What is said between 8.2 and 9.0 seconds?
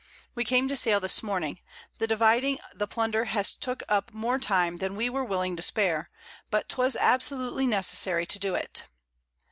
to do it.